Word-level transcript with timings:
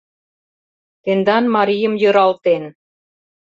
Тендан 1.03 1.45
марийым 1.55 1.93
йӧралтен. 2.01 2.63